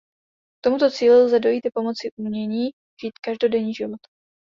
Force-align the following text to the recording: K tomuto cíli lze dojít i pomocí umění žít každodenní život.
K 0.59 0.63
tomuto 0.63 0.91
cíli 0.91 1.15
lze 1.23 1.39
dojít 1.39 1.65
i 1.65 1.71
pomocí 1.73 2.09
umění 2.17 2.69
žít 3.01 3.19
každodenní 3.21 3.73
život. 3.73 3.99